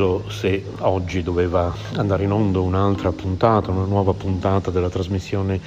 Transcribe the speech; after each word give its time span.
Scuso 0.00 0.30
se 0.30 0.64
oggi 0.78 1.22
doveva 1.22 1.70
andare 1.96 2.24
in 2.24 2.32
onda 2.32 2.58
un'altra 2.58 3.12
puntata, 3.12 3.70
una 3.70 3.84
nuova 3.84 4.14
puntata 4.14 4.70
della 4.70 4.88
trasmissione 4.88 5.60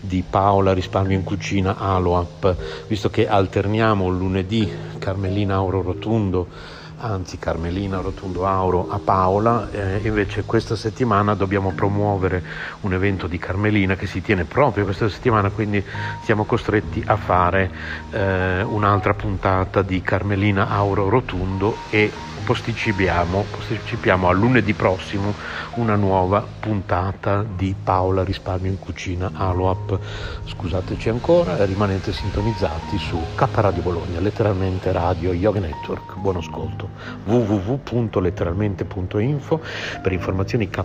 di 0.00 0.24
Paola 0.28 0.72
Risparmio 0.72 1.16
in 1.16 1.22
Cucina 1.22 1.76
Aloap, 1.78 2.56
visto 2.88 3.10
che 3.10 3.28
alterniamo 3.28 4.08
lunedì 4.08 4.68
Carmelina 4.98 5.54
Auro 5.54 5.82
Rotundo, 5.82 6.48
anzi 6.98 7.38
Carmelina 7.38 8.00
Rotundo 8.00 8.44
Auro 8.44 8.88
a 8.90 8.98
Paola, 8.98 9.70
eh, 9.70 10.00
invece 10.02 10.42
questa 10.42 10.74
settimana 10.74 11.34
dobbiamo 11.34 11.70
promuovere 11.70 12.42
un 12.80 12.92
evento 12.92 13.28
di 13.28 13.38
Carmelina 13.38 13.94
che 13.94 14.08
si 14.08 14.20
tiene 14.20 14.46
proprio 14.46 14.82
questa 14.82 15.08
settimana, 15.08 15.50
quindi 15.50 15.80
siamo 16.22 16.44
costretti 16.44 17.04
a 17.06 17.14
fare 17.14 17.70
eh, 18.10 18.62
un'altra 18.62 19.14
puntata 19.14 19.82
di 19.82 20.02
Carmelina 20.02 20.70
Auro 20.70 21.08
Rotundo 21.08 21.76
e 21.90 22.10
posticipiamo, 22.46 23.44
posticipiamo 23.50 24.28
a 24.28 24.32
lunedì 24.32 24.72
prossimo 24.72 25.34
una 25.74 25.96
nuova 25.96 26.46
puntata 26.60 27.42
di 27.42 27.74
Paola 27.82 28.22
Risparmio 28.22 28.70
in 28.70 28.78
Cucina 28.78 29.32
Aloap. 29.34 29.98
Scusateci 30.44 31.08
ancora, 31.08 31.64
rimanete 31.64 32.12
sintonizzati 32.12 32.98
su 32.98 33.20
K 33.34 33.48
Radio 33.54 33.82
Bologna, 33.82 34.20
letteralmente 34.20 34.92
Radio 34.92 35.32
Yoga 35.32 35.58
Network. 35.58 36.16
Buon 36.18 36.36
ascolto. 36.36 36.90
www.letteralmente.info 37.24 39.60
per 40.00 40.12
informazioni 40.12 40.70
K 40.70 40.84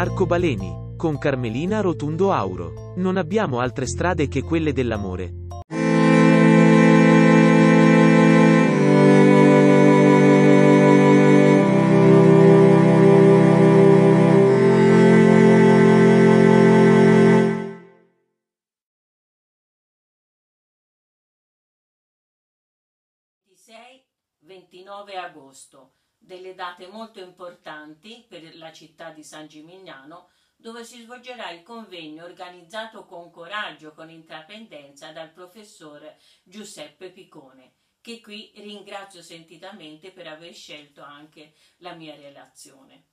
Arcobaleni, 0.00 0.94
con 0.96 1.18
Carmelina 1.18 1.80
Rotundo 1.80 2.30
Auro. 2.30 2.94
Non 2.98 3.16
abbiamo 3.16 3.58
altre 3.58 3.84
strade 3.84 4.28
che 4.28 4.44
quelle 4.44 4.72
dell'amore. 4.72 5.46
Ventisei, 23.42 24.06
29 24.38 25.16
agosto, 25.16 25.90
delle 26.28 26.54
date 26.54 26.86
molto 26.88 27.20
importanti 27.20 28.22
per 28.28 28.54
la 28.56 28.70
città 28.70 29.12
di 29.12 29.24
San 29.24 29.46
Gimignano, 29.46 30.28
dove 30.56 30.84
si 30.84 31.00
svolgerà 31.00 31.50
il 31.52 31.62
convegno 31.62 32.24
organizzato 32.24 33.06
con 33.06 33.30
coraggio, 33.30 33.94
con 33.94 34.10
intraprendenza 34.10 35.10
dal 35.10 35.30
professor 35.30 36.14
Giuseppe 36.42 37.08
Picone, 37.12 37.72
che 38.02 38.20
qui 38.20 38.52
ringrazio 38.56 39.22
sentitamente 39.22 40.12
per 40.12 40.26
aver 40.26 40.52
scelto 40.52 41.02
anche 41.02 41.54
la 41.78 41.94
mia 41.94 42.14
relazione. 42.14 43.04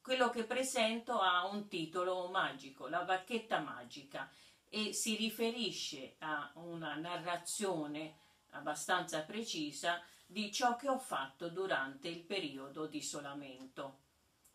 Quello 0.00 0.30
che 0.30 0.44
presento 0.44 1.18
ha 1.18 1.46
un 1.46 1.66
titolo 1.66 2.28
magico, 2.28 2.86
La 2.86 3.02
bacchetta 3.02 3.58
magica, 3.58 4.30
e 4.68 4.92
si 4.92 5.16
riferisce 5.16 6.14
a 6.18 6.52
una 6.54 6.94
narrazione 6.94 8.18
abbastanza 8.50 9.22
precisa 9.22 10.00
di 10.26 10.50
ciò 10.52 10.76
che 10.76 10.88
ho 10.88 10.98
fatto 10.98 11.48
durante 11.48 12.08
il 12.08 12.22
periodo 12.24 12.86
di 12.86 12.98
isolamento. 12.98 14.02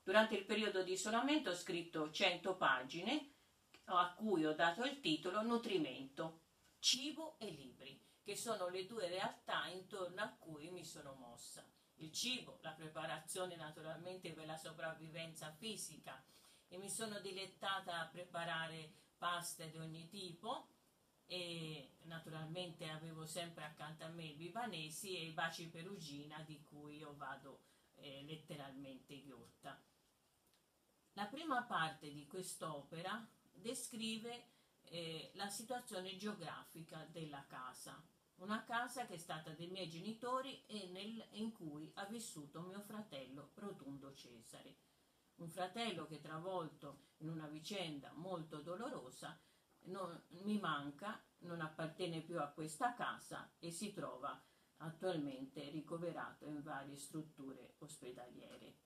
Durante 0.03 0.35
il 0.35 0.46
periodo 0.46 0.84
di 0.84 0.94
isolamento 0.94 1.52
ho 1.52 1.56
scritto 1.56 2.12
100 2.12 2.56
pagine 2.56 3.34
a 3.85 4.13
cui 4.13 4.46
ho 4.46 4.53
dato 4.53 4.84
il 4.84 5.00
titolo 5.00 5.41
Nutrimento, 5.41 6.41
cibo 6.80 7.38
e 7.40 7.50
libri, 7.50 8.00
che 8.22 8.35
sono 8.35 8.68
le 8.69 8.85
due 8.85 9.07
realtà 9.07 9.68
intorno 9.68 10.22
a 10.22 10.35
cui 10.38 10.69
mi 10.69 10.84
sono 10.84 11.13
mossa. 11.13 11.66
Il 11.96 12.12
cibo, 12.12 12.59
la 12.62 12.72
preparazione 12.72 13.56
naturalmente 13.56 14.31
per 14.31 14.46
la 14.46 14.57
sopravvivenza 14.57 15.51
fisica 15.51 16.24
e 16.68 16.78
mi 16.78 16.90
sono 16.90 17.19
dilettata 17.19 18.00
a 18.00 18.07
preparare 18.07 18.94
paste 19.18 19.69
di 19.69 19.78
ogni 19.78 20.07
tipo 20.07 20.68
e 21.31 21.91
naturalmente 22.06 22.90
avevo 22.90 23.23
sempre 23.28 23.63
accanto 23.63 24.03
a 24.03 24.07
me 24.07 24.25
i 24.25 24.35
libanesi 24.35 25.16
e 25.16 25.25
i 25.25 25.31
baci 25.31 25.67
perugina 25.67 26.41
di 26.41 26.59
cui 26.63 26.97
io 26.97 27.13
vado 27.16 27.59
eh, 27.97 28.23
letteralmente 28.23 29.22
ghiotta. 29.22 29.79
La 31.13 31.25
prima 31.28 31.62
parte 31.66 32.12
di 32.12 32.25
quest'opera 32.25 33.23
descrive 33.51 34.47
eh, 34.85 35.29
la 35.35 35.50
situazione 35.50 36.18
geografica 36.18 37.06
della 37.12 37.45
casa, 37.45 38.03
una 38.38 38.63
casa 38.63 39.06
che 39.06 39.13
è 39.13 39.18
stata 39.19 39.51
dei 39.51 39.68
miei 39.68 39.88
genitori 39.88 40.63
e 40.66 40.88
nel, 40.88 41.23
in 41.34 41.51
cui 41.51 41.91
ha 41.95 42.06
vissuto 42.06 42.62
mio 42.62 42.81
fratello 42.81 43.51
Rotundo 43.53 44.16
Cesare, 44.16 44.78
un 45.35 45.50
fratello 45.50 46.07
che 46.07 46.19
travolto 46.19 47.09
in 47.18 47.29
una 47.29 47.47
vicenda 47.47 48.12
molto 48.13 48.62
dolorosa 48.62 49.39
non, 49.89 50.19
mi 50.44 50.59
manca, 50.59 51.22
non 51.39 51.61
appartiene 51.61 52.22
più 52.22 52.39
a 52.39 52.47
questa 52.47 52.94
casa 52.94 53.51
e 53.59 53.72
si 53.72 53.91
trova 53.91 54.41
attualmente 54.77 55.69
ricoverato 55.69 56.45
in 56.45 56.61
varie 56.63 56.95
strutture 56.95 57.75
ospedaliere. 57.79 58.77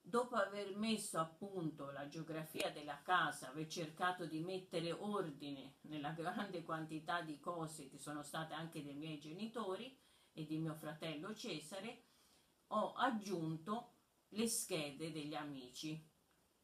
Dopo 0.00 0.36
aver 0.36 0.76
messo 0.76 1.18
a 1.18 1.26
punto 1.26 1.90
la 1.90 2.06
geografia 2.06 2.70
della 2.70 3.02
casa, 3.02 3.48
aver 3.48 3.66
cercato 3.66 4.24
di 4.26 4.38
mettere 4.40 4.92
ordine 4.92 5.78
nella 5.82 6.12
grande 6.12 6.62
quantità 6.62 7.22
di 7.22 7.40
cose 7.40 7.88
che 7.88 7.98
sono 7.98 8.22
state 8.22 8.54
anche 8.54 8.84
dei 8.84 8.94
miei 8.94 9.18
genitori 9.18 9.98
e 10.32 10.44
di 10.44 10.58
mio 10.58 10.74
fratello 10.74 11.34
Cesare, 11.34 12.04
ho 12.68 12.92
aggiunto 12.92 13.94
le 14.28 14.46
schede 14.46 15.10
degli 15.10 15.34
amici 15.34 16.00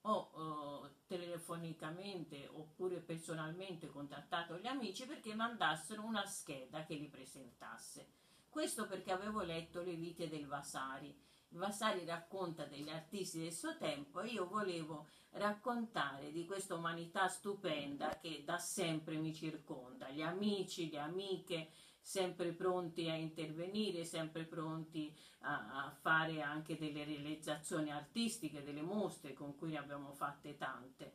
ho 0.02 0.84
eh, 0.84 0.90
telefonicamente 1.06 2.48
oppure 2.52 2.98
personalmente 2.98 3.88
contattato 3.88 4.56
gli 4.58 4.66
amici 4.66 5.06
perché 5.06 5.34
mandassero 5.34 6.02
una 6.02 6.26
scheda 6.26 6.84
che 6.84 6.94
li 6.94 7.08
presentasse. 7.08 8.08
Questo 8.48 8.86
perché 8.86 9.12
avevo 9.12 9.42
letto 9.42 9.82
le 9.82 9.94
vite 9.94 10.28
del 10.28 10.46
Vasari. 10.46 11.16
Il 11.48 11.58
Vasari 11.58 12.04
racconta 12.04 12.64
degli 12.64 12.88
artisti 12.88 13.38
del 13.38 13.52
suo 13.52 13.76
tempo 13.76 14.20
e 14.20 14.28
io 14.28 14.46
volevo 14.46 15.06
raccontare 15.32 16.32
di 16.32 16.44
questa 16.44 16.74
umanità 16.74 17.28
stupenda 17.28 18.18
che 18.18 18.42
da 18.44 18.58
sempre 18.58 19.16
mi 19.16 19.34
circonda, 19.34 20.08
gli 20.10 20.22
amici, 20.22 20.90
le 20.90 20.98
amiche, 20.98 21.70
sempre 22.02 22.52
pronti 22.52 23.08
a 23.08 23.14
intervenire, 23.14 24.04
sempre 24.04 24.44
pronti 24.44 25.16
a, 25.42 25.84
a, 25.84 25.90
fare 25.90 26.42
anche 26.42 26.76
delle 26.76 27.04
realizzazioni 27.04 27.92
artistiche, 27.92 28.64
delle 28.64 28.82
mostre 28.82 29.32
con 29.32 29.56
cui 29.56 29.70
ne 29.70 29.78
abbiamo 29.78 30.12
fatte 30.12 30.56
tante. 30.56 31.14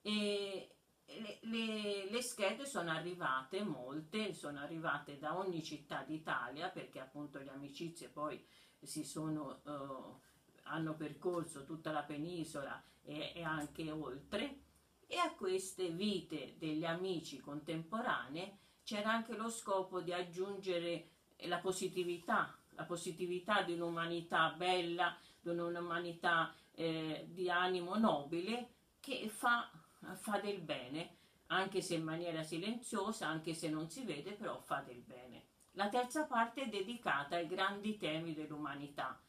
E 0.00 0.76
le, 1.06 1.38
le, 1.42 2.10
le 2.10 2.22
schede 2.22 2.64
sono 2.64 2.90
arrivate, 2.90 3.62
molte, 3.62 4.32
sono 4.32 4.58
arrivate 4.60 5.18
da 5.18 5.36
ogni 5.38 5.62
città 5.62 6.02
d'Italia 6.02 6.70
perché 6.70 7.00
appunto 7.00 7.38
le 7.38 7.50
amicizie 7.50 8.08
poi 8.08 8.42
sono, 8.82 9.60
uh, 9.64 10.20
hanno 10.64 10.94
percorso 10.96 11.64
tutta 11.64 11.92
la 11.92 12.02
penisola 12.02 12.82
e, 13.02 13.32
e 13.34 13.42
anche 13.42 13.90
oltre 13.90 14.62
e 15.06 15.18
a 15.18 15.34
queste 15.34 15.90
vite 15.90 16.56
degli 16.58 16.84
amici 16.84 17.38
contemporanei 17.38 18.62
c'era 18.84 19.10
anche 19.10 19.34
lo 19.34 19.48
scopo 19.50 20.00
di 20.00 20.12
aggiungere 20.12 21.08
la 21.46 21.58
positività 21.58 22.56
la 22.74 22.84
positività 22.84 23.62
di 23.62 23.72
un'umanità 23.72 24.52
bella, 24.56 25.16
di 25.40 25.48
un'umanità 25.48 26.54
eh, 26.72 27.26
di 27.28 27.50
animo 27.50 27.96
nobile 27.96 28.68
che 29.00 29.28
fa, 29.28 29.70
fa 30.14 30.38
del 30.38 30.60
bene, 30.60 31.16
anche 31.46 31.80
se 31.80 31.94
in 31.94 32.04
maniera 32.04 32.42
silenziosa, 32.42 33.28
anche 33.28 33.54
se 33.54 33.68
non 33.68 33.88
si 33.88 34.04
vede, 34.04 34.32
però 34.32 34.60
fa 34.60 34.80
del 34.80 35.02
bene. 35.02 35.46
La 35.72 35.88
terza 35.88 36.24
parte 36.24 36.62
è 36.62 36.68
dedicata 36.68 37.36
ai 37.36 37.46
grandi 37.46 37.96
temi 37.96 38.32
dell'umanità 38.32 39.20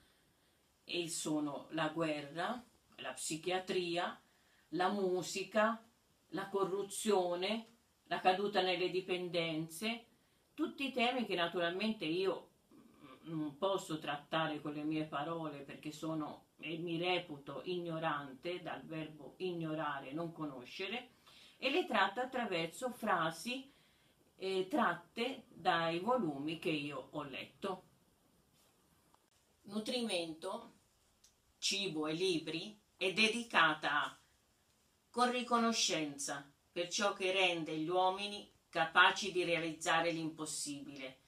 e 0.84 1.10
sono 1.10 1.68
la 1.72 1.90
guerra, 1.90 2.64
la 2.98 3.14
psichiatria, 3.14 4.20
la 4.70 4.90
musica, 4.90 5.84
la 6.30 6.48
corruzione, 6.48 7.75
la 8.08 8.20
caduta 8.20 8.62
nelle 8.62 8.90
dipendenze, 8.90 10.06
tutti 10.54 10.92
temi 10.92 11.26
che 11.26 11.36
naturalmente 11.36 12.06
io 12.06 12.50
non 13.24 13.58
posso 13.58 13.98
trattare 13.98 14.62
con 14.62 14.74
le 14.74 14.84
mie 14.84 15.06
parole 15.06 15.60
perché 15.60 15.92
sono 15.92 16.44
e 16.58 16.78
mi 16.78 16.98
reputo 16.98 17.62
ignorante 17.66 18.62
dal 18.62 18.84
verbo 18.84 19.34
ignorare, 19.38 20.14
non 20.14 20.32
conoscere, 20.32 21.10
e 21.58 21.70
le 21.70 21.86
tratto 21.86 22.22
attraverso 22.22 22.92
frasi 22.92 23.72
eh, 24.38 24.68
tratte 24.70 25.46
dai 25.48 26.00
volumi 26.00 26.60
che 26.60 26.70
io 26.70 27.10
ho 27.12 27.24
letto. 27.24 27.84
Nutrimento, 29.64 30.74
cibo 31.58 32.08
e 32.08 32.14
libri 32.14 32.80
è 32.96 33.12
dedicata 33.12 34.04
a 34.04 34.20
con 35.10 35.32
riconoscenza 35.32 36.52
per 36.76 36.90
ciò 36.90 37.14
che 37.14 37.32
rende 37.32 37.78
gli 37.78 37.88
uomini 37.88 38.52
capaci 38.68 39.32
di 39.32 39.46
realizzare 39.46 40.12
l'impossibile. 40.12 41.20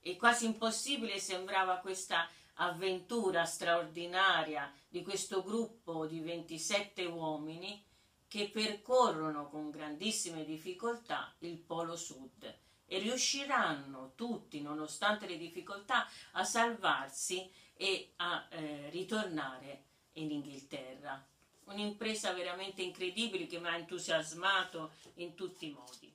E 0.00 0.16
quasi 0.16 0.46
impossibile 0.46 1.20
sembrava 1.20 1.76
questa 1.76 2.28
avventura 2.54 3.44
straordinaria 3.44 4.68
di 4.88 5.04
questo 5.04 5.44
gruppo 5.44 6.06
di 6.06 6.18
27 6.18 7.04
uomini 7.04 7.80
che 8.26 8.50
percorrono 8.50 9.48
con 9.48 9.70
grandissime 9.70 10.44
difficoltà 10.44 11.32
il 11.38 11.56
Polo 11.58 11.94
Sud 11.94 12.58
e 12.84 12.98
riusciranno 12.98 14.14
tutti, 14.16 14.60
nonostante 14.60 15.28
le 15.28 15.36
difficoltà, 15.36 16.04
a 16.32 16.42
salvarsi 16.42 17.48
e 17.74 18.14
a 18.16 18.44
eh, 18.50 18.90
ritornare 18.90 19.84
in 20.14 20.32
Inghilterra 20.32 21.24
un'impresa 21.66 22.32
veramente 22.32 22.82
incredibile 22.82 23.46
che 23.46 23.58
mi 23.58 23.68
ha 23.68 23.76
entusiasmato 23.76 24.94
in 25.14 25.34
tutti 25.34 25.66
i 25.66 25.70
modi. 25.72 26.14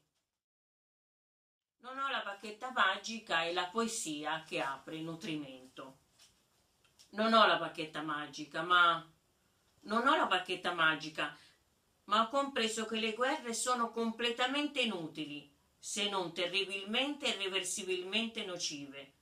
Non 1.80 1.98
ho 1.98 2.10
la 2.10 2.22
bacchetta 2.22 2.72
magica 2.72 3.44
e 3.44 3.54
la 3.54 3.68
poesia 3.68 4.44
che 4.44 4.62
apre 4.62 4.98
il 4.98 5.04
nutrimento. 5.04 5.98
Non 7.12 7.34
ho 7.34 7.46
la 7.46 7.58
bacchetta 7.58 8.02
magica, 8.02 8.62
ma 8.62 9.06
non 9.82 10.08
ho 10.08 10.16
la 10.16 10.28
bacchetta 10.28 10.74
magica, 10.74 11.36
ma 12.06 12.22
ho 12.22 12.30
compreso 12.30 12.86
che 12.86 13.00
le 13.00 13.14
guerre 13.14 13.54
sono 13.54 13.90
completamente 13.90 14.82
inutili, 14.82 15.52
se 15.78 16.08
non 16.08 16.34
terribilmente 16.34 17.26
e 17.26 17.30
irreversibilmente 17.32 18.46
nocive. 18.46 19.14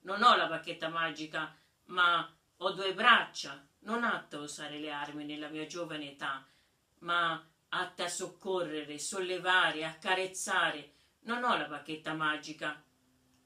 Non 0.00 0.22
ho 0.22 0.34
la 0.34 0.46
bacchetta 0.46 0.88
magica, 0.88 1.54
ma 1.86 2.34
ho 2.56 2.70
due 2.72 2.94
braccia, 2.94 3.67
non 3.80 4.04
atta 4.04 4.36
a 4.36 4.40
usare 4.40 4.78
le 4.78 4.90
armi 4.90 5.24
nella 5.24 5.48
mia 5.48 5.66
giovane 5.66 6.12
età, 6.12 6.46
ma 7.00 7.42
atta 7.70 8.04
a 8.04 8.08
soccorrere, 8.08 8.98
sollevare, 8.98 9.84
accarezzare. 9.84 10.92
Non 11.20 11.44
ho 11.44 11.56
la 11.56 11.66
bacchetta 11.66 12.14
magica, 12.14 12.82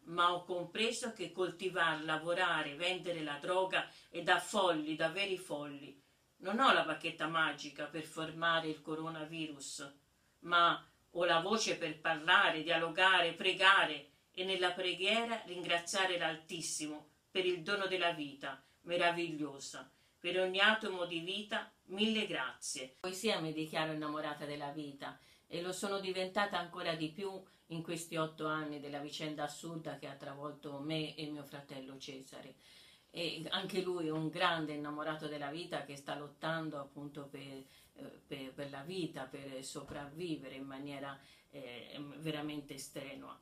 ma 0.04 0.32
ho 0.32 0.44
compreso 0.44 1.12
che 1.12 1.32
coltivare, 1.32 2.04
lavorare, 2.04 2.76
vendere 2.76 3.22
la 3.22 3.38
droga 3.38 3.88
è 4.08 4.22
da 4.22 4.40
folli, 4.40 4.96
da 4.96 5.08
veri 5.08 5.38
folli. 5.38 6.00
Non 6.38 6.58
ho 6.58 6.72
la 6.72 6.84
bacchetta 6.84 7.28
magica 7.28 7.86
per 7.86 8.02
formare 8.02 8.68
il 8.68 8.80
coronavirus, 8.80 9.92
ma 10.40 10.84
ho 11.10 11.24
la 11.24 11.40
voce 11.40 11.76
per 11.76 12.00
parlare, 12.00 12.62
dialogare, 12.62 13.34
pregare 13.34 14.10
e 14.32 14.44
nella 14.44 14.72
preghiera 14.72 15.42
ringraziare 15.44 16.18
l'Altissimo 16.18 17.10
per 17.30 17.44
il 17.46 17.62
dono 17.62 17.86
della 17.86 18.12
vita 18.12 18.60
meravigliosa 18.82 19.88
per 20.22 20.38
ogni 20.38 20.60
atomo 20.60 21.04
di 21.04 21.18
vita, 21.18 21.68
mille 21.86 22.28
grazie. 22.28 22.94
Poesia 23.00 23.40
mi 23.40 23.52
dichiaro 23.52 23.92
innamorata 23.92 24.44
della 24.44 24.70
vita 24.70 25.18
e 25.48 25.60
lo 25.60 25.72
sono 25.72 25.98
diventata 25.98 26.60
ancora 26.60 26.94
di 26.94 27.10
più 27.10 27.42
in 27.66 27.82
questi 27.82 28.14
otto 28.14 28.46
anni 28.46 28.78
della 28.78 29.00
vicenda 29.00 29.42
assurda 29.42 29.98
che 29.98 30.06
ha 30.06 30.14
travolto 30.14 30.78
me 30.78 31.16
e 31.16 31.28
mio 31.28 31.42
fratello 31.42 31.98
Cesare. 31.98 32.54
E 33.10 33.42
anche 33.48 33.82
lui 33.82 34.06
è 34.06 34.10
un 34.12 34.28
grande 34.28 34.74
innamorato 34.74 35.26
della 35.26 35.50
vita 35.50 35.82
che 35.82 35.96
sta 35.96 36.16
lottando 36.16 36.78
appunto 36.78 37.26
per, 37.26 37.64
eh, 37.94 38.20
per, 38.24 38.52
per 38.52 38.70
la 38.70 38.82
vita, 38.82 39.24
per 39.24 39.64
sopravvivere 39.64 40.54
in 40.54 40.66
maniera 40.66 41.18
eh, 41.50 41.96
veramente 42.18 42.78
strenua 42.78 43.36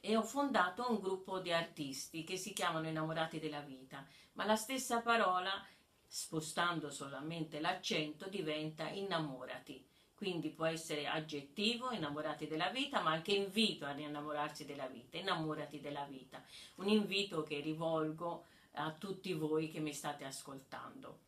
e 0.00 0.14
ho 0.14 0.22
fondato 0.22 0.90
un 0.90 1.00
gruppo 1.00 1.40
di 1.40 1.50
artisti 1.50 2.24
che 2.24 2.36
si 2.36 2.52
chiamano 2.52 2.86
Innamorati 2.86 3.40
della 3.40 3.62
Vita, 3.62 4.06
ma 4.34 4.44
la 4.44 4.54
stessa 4.54 5.00
parola 5.00 5.66
spostando 6.16 6.88
solamente 6.88 7.60
l'accento 7.60 8.26
diventa 8.30 8.88
innamorati. 8.88 9.86
Quindi 10.14 10.48
può 10.48 10.64
essere 10.64 11.06
aggettivo, 11.06 11.90
innamorati 11.90 12.46
della 12.46 12.70
vita, 12.70 13.02
ma 13.02 13.10
anche 13.10 13.34
invito 13.34 13.84
ad 13.84 14.00
innamorarsi 14.00 14.64
della 14.64 14.86
vita, 14.86 15.18
innamorati 15.18 15.78
della 15.78 16.06
vita. 16.08 16.42
Un 16.76 16.88
invito 16.88 17.42
che 17.42 17.60
rivolgo 17.60 18.46
a 18.72 18.92
tutti 18.92 19.34
voi 19.34 19.70
che 19.70 19.78
mi 19.78 19.92
state 19.92 20.24
ascoltando. 20.24 21.18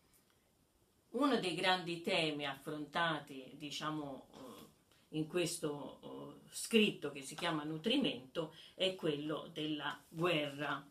Uno 1.10 1.38
dei 1.38 1.54
grandi 1.54 2.00
temi 2.00 2.46
affrontati, 2.46 3.56
diciamo, 3.58 4.26
eh, 4.32 5.16
in 5.18 5.26
questo 5.26 6.00
eh, 6.02 6.48
scritto 6.50 7.10
che 7.10 7.20
si 7.20 7.34
chiama 7.34 7.62
Nutrimento 7.62 8.54
è 8.74 8.94
quello 8.94 9.50
della 9.52 10.02
guerra 10.08 10.82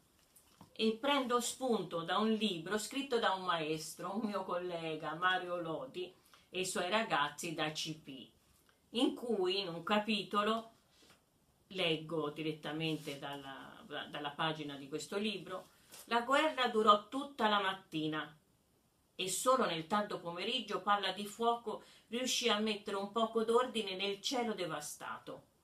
e 0.80 0.96
prendo 1.02 1.42
spunto 1.42 2.04
da 2.04 2.20
un 2.20 2.32
libro 2.34 2.78
scritto 2.78 3.18
da 3.18 3.34
un 3.34 3.46
maestro, 3.46 4.14
un 4.14 4.28
mio 4.28 4.44
collega 4.44 5.16
Mario 5.16 5.60
Lodi 5.60 6.14
e 6.50 6.60
i 6.60 6.66
suoi 6.68 6.88
ragazzi 6.88 7.56
da 7.56 7.72
CP, 7.72 8.30
in 8.92 9.16
cui 9.16 9.60
in 9.60 9.70
un 9.70 9.82
capitolo 9.82 10.74
leggo 11.70 12.30
direttamente 12.30 13.18
dalla, 13.18 13.76
dalla 14.12 14.30
pagina 14.30 14.76
di 14.76 14.88
questo 14.88 15.18
libro, 15.18 15.70
la 16.06 16.22
guerra 16.22 16.68
durò 16.68 17.08
tutta 17.08 17.50
la 17.50 17.60
mattina 17.60 18.38
e 19.16 19.30
solo 19.30 19.66
nel 19.66 19.88
tardo 19.88 20.20
pomeriggio 20.20 20.82
Palla 20.82 21.12
di 21.12 21.26
Fuoco 21.26 21.86
riuscì 22.10 22.50
a 22.50 22.60
mettere 22.60 22.98
un 22.98 23.12
poco 23.12 23.44
d'ordine 23.44 23.96
nel 23.96 24.22
cielo 24.22 24.54
devastato. 24.54 25.56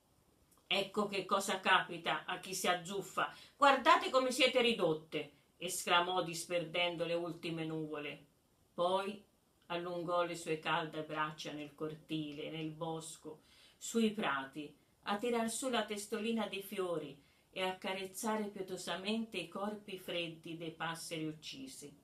Ecco 0.75 1.06
che 1.06 1.24
cosa 1.24 1.60
capita 1.60 2.25
a 2.25 2.39
chi 2.39 2.56
si 2.56 2.68
azzuffa. 2.68 3.32
Guardate 3.56 4.10
come 4.10 4.32
siete 4.32 4.60
ridotte, 4.60 5.34
esclamò 5.58 6.24
disperdendo 6.24 7.06
le 7.06 7.13
ultime 7.13 7.63
nuvole. 7.63 8.25
Poi 8.74 9.24
allungò 9.68 10.24
le 10.24 10.36
sue 10.36 10.58
calde 10.58 11.03
braccia 11.03 11.51
nel 11.51 11.75
cortile, 11.75 12.50
nel 12.50 12.72
bosco, 12.72 13.44
sui 13.77 14.13
prati, 14.13 14.75
a 15.03 15.18
tirar 15.18 15.48
su 15.51 15.70
la 15.70 15.86
testolina 15.86 16.48
di 16.48 16.63
fiori 16.63 17.22
e 17.51 17.62
a 17.62 17.77
carezzare 17.77 18.48
pietosamente 18.48 19.38
i 19.38 19.48
corpi 19.48 20.00
freddi 20.00 20.58
dei 20.58 20.72
passeri 20.72 21.27
uccisi. 21.27 21.96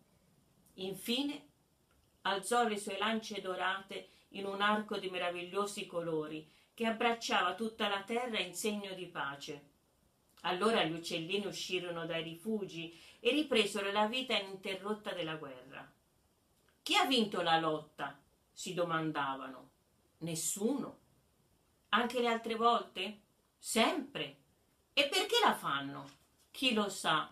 Infine 0.76 1.48
alzò 2.22 2.68
le 2.68 2.78
sue 2.78 3.00
lance 3.00 3.42
dorate 3.42 4.10
in 4.34 4.46
un 4.46 4.62
arco 4.62 5.00
di 5.00 5.10
meravigliosi 5.10 5.88
colori 5.88 6.48
che 6.80 6.86
abbracciava 6.86 7.56
tutta 7.56 7.90
la 7.90 8.04
terra 8.04 8.40
in 8.40 8.56
segno 8.56 8.94
di 8.94 9.06
pace. 9.06 9.68
Allora 10.44 10.82
gli 10.86 10.94
uccellini 10.94 11.46
uscirono 11.46 12.06
dai 12.06 12.24
rifugi 12.24 12.98
e 13.20 13.32
ripresero 13.32 13.92
la 13.92 14.08
vita 14.08 14.40
ininterrotta 14.40 15.12
della 15.12 15.36
guerra. 15.36 15.86
Chi 16.82 16.96
ha 16.96 17.04
vinto 17.06 17.42
la 17.42 17.60
lotta? 17.60 18.18
si 18.54 18.74
domandavano. 18.74 19.72
Nessuno. 20.20 21.00
Anche 21.90 22.22
le 22.22 22.28
altre 22.28 22.56
volte? 22.56 23.24
Sempre. 23.58 24.38
E 24.94 25.10
perché 25.10 25.36
la 25.44 25.56
fanno? 25.56 26.10
Chi 26.50 26.74
lo 26.74 26.88
sa? 26.88 27.30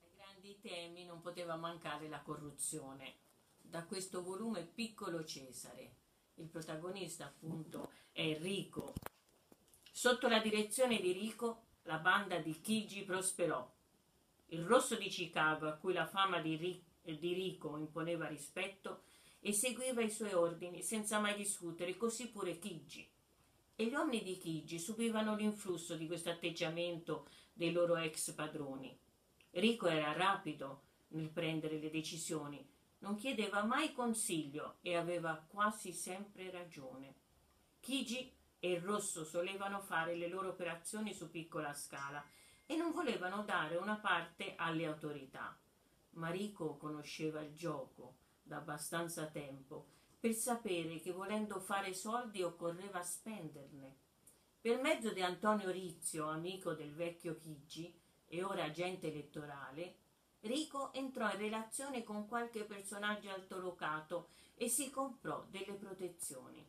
Ai 0.00 0.10
grandi 0.16 0.58
temi 0.62 1.04
non 1.04 1.20
poteva 1.20 1.56
mancare 1.56 2.08
la 2.08 2.22
corruzione. 2.22 3.16
Da 3.60 3.84
questo 3.84 4.22
volume 4.22 4.62
Piccolo 4.62 5.22
Cesare 5.26 6.04
il 6.36 6.46
protagonista 6.48 7.24
appunto 7.26 7.90
è 8.12 8.20
Enrico. 8.20 8.92
Sotto 9.90 10.28
la 10.28 10.40
direzione 10.40 11.00
di 11.00 11.12
Rico 11.12 11.62
la 11.82 11.98
banda 11.98 12.38
di 12.38 12.60
Chigi 12.60 13.02
prosperò. 13.04 13.74
Il 14.48 14.64
rosso 14.64 14.96
di 14.96 15.08
Chicago, 15.08 15.68
a 15.68 15.74
cui 15.76 15.92
la 15.92 16.06
fama 16.06 16.40
di, 16.40 16.56
Ric- 16.56 17.18
di 17.18 17.32
Rico 17.32 17.76
imponeva 17.76 18.26
rispetto, 18.26 19.02
eseguiva 19.40 20.02
i 20.02 20.10
suoi 20.10 20.32
ordini 20.34 20.82
senza 20.82 21.18
mai 21.18 21.36
discutere, 21.36 21.96
così 21.96 22.28
pure 22.28 22.58
Chigi. 22.58 23.08
e 23.78 23.86
gli 23.86 23.92
uomini 23.92 24.22
di 24.22 24.38
Chigi 24.38 24.78
subivano 24.78 25.36
l'influsso 25.36 25.96
di 25.96 26.06
questo 26.06 26.30
atteggiamento 26.30 27.28
dei 27.52 27.72
loro 27.72 27.96
ex 27.96 28.32
padroni. 28.32 28.98
Rico 29.50 29.86
era 29.86 30.12
rapido 30.12 30.82
nel 31.08 31.28
prendere 31.28 31.78
le 31.78 31.90
decisioni, 31.90 32.66
non 33.06 33.14
chiedeva 33.14 33.62
mai 33.62 33.92
consiglio 33.92 34.78
e 34.80 34.96
aveva 34.96 35.40
quasi 35.46 35.92
sempre 35.92 36.50
ragione. 36.50 37.14
Chigi 37.78 38.34
e 38.58 38.72
il 38.72 38.80
Rosso 38.80 39.24
solevano 39.24 39.78
fare 39.78 40.16
le 40.16 40.26
loro 40.26 40.48
operazioni 40.48 41.14
su 41.14 41.30
piccola 41.30 41.72
scala 41.72 42.24
e 42.66 42.74
non 42.74 42.90
volevano 42.90 43.44
dare 43.44 43.76
una 43.76 43.94
parte 43.94 44.54
alle 44.56 44.86
autorità. 44.86 45.56
Marico 46.14 46.76
conosceva 46.78 47.40
il 47.42 47.54
gioco 47.54 48.16
da 48.42 48.56
abbastanza 48.56 49.26
tempo 49.26 49.86
per 50.18 50.32
sapere 50.32 51.00
che 51.00 51.12
volendo 51.12 51.60
fare 51.60 51.94
soldi 51.94 52.42
occorreva 52.42 53.02
spenderne. 53.02 53.98
Per 54.60 54.80
mezzo 54.80 55.12
di 55.12 55.22
Antonio 55.22 55.70
Rizio, 55.70 56.28
amico 56.28 56.72
del 56.72 56.92
vecchio 56.92 57.36
Chigi 57.36 57.96
e 58.26 58.42
ora 58.42 58.64
agente 58.64 59.06
elettorale, 59.06 59.94
Rico 60.40 60.92
entrò 60.92 61.30
in 61.30 61.38
relazione 61.38 62.02
con 62.02 62.26
qualche 62.26 62.64
personaggio 62.64 63.30
altolocato 63.30 64.28
e 64.54 64.68
si 64.68 64.90
comprò 64.90 65.44
delle 65.50 65.74
protezioni. 65.74 66.64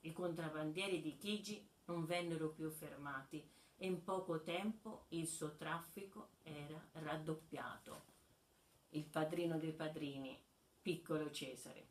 I 0.00 0.12
contrabbandieri 0.12 1.00
di 1.00 1.16
Chigi 1.16 1.66
non 1.86 2.04
vennero 2.04 2.50
più 2.50 2.70
fermati 2.70 3.46
e 3.76 3.86
in 3.86 4.02
poco 4.02 4.42
tempo 4.42 5.06
il 5.08 5.26
suo 5.26 5.54
traffico 5.56 6.30
era 6.42 6.82
raddoppiato. 6.92 8.12
Il 8.90 9.04
padrino 9.04 9.58
dei 9.58 9.72
padrini, 9.72 10.38
piccolo 10.80 11.30
Cesare. 11.30 11.88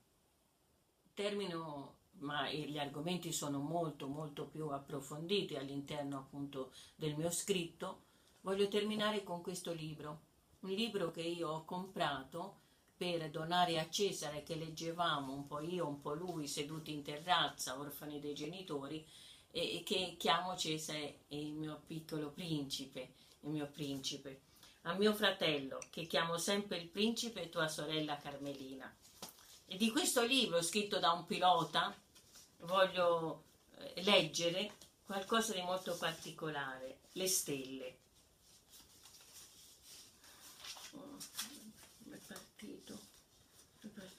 Termino, 1.13 1.98
ma 2.19 2.50
gli 2.50 2.77
argomenti 2.77 3.31
sono 3.31 3.60
molto 3.60 4.07
molto 4.07 4.48
più 4.48 4.69
approfonditi 4.69 5.55
all'interno 5.55 6.17
appunto 6.17 6.74
del 6.95 7.15
mio 7.15 7.29
scritto, 7.29 8.03
voglio 8.41 8.67
terminare 8.67 9.24
con 9.24 9.41
questo 9.41 9.74
libro, 9.74 10.31
un 10.63 10.72
libro 10.72 11.12
che 11.12 11.22
io 11.22 11.50
ho 11.50 11.65
comprato 11.65 12.62
per 12.96 13.29
donare 13.29 13.79
a 13.79 13.89
Cesare 13.89 14.43
che 14.43 14.55
leggevamo 14.55 15.34
un 15.34 15.46
po' 15.46 15.60
io, 15.60 15.88
un 15.88 16.00
po' 16.00 16.13
lui, 16.13 16.48
seduti 16.48 16.93
in 16.93 17.03
terrazza, 17.03 17.77
orfani 17.77 18.20
dei 18.20 18.34
genitori, 18.34 19.05
e 19.51 19.84
che 19.86 20.15
chiamo 20.17 20.55
Cesare 20.55 21.20
il 21.29 21.51
mio 21.53 21.82
piccolo 21.86 22.29
principe, 22.29 23.13
il 23.41 23.50
mio 23.50 23.67
principe. 23.67 24.41
A 24.84 24.93
mio 24.93 25.13
fratello, 25.13 25.79
che 25.89 26.05
chiamo 26.05 26.38
sempre 26.38 26.77
il 26.77 26.88
principe, 26.88 27.43
e 27.43 27.50
tua 27.50 27.67
sorella 27.67 28.17
Carmelina. 28.17 28.93
E 29.65 29.77
di 29.77 29.91
questo 29.91 30.24
libro, 30.24 30.62
scritto 30.62 31.00
da 31.00 31.12
un 31.12 31.25
pilota, 31.25 31.96
voglio 32.60 33.43
eh, 33.77 34.01
leggere 34.03 34.74
qualcosa 35.05 35.53
di 35.53 35.62
molto 35.62 35.96
particolare, 35.98 37.00
le 37.13 37.27
stelle. 37.27 37.98